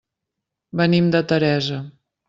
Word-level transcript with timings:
Venim 0.81 1.13
de 1.17 1.23
Teresa. 1.33 1.83